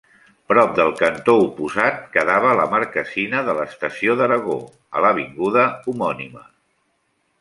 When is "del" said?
0.77-0.87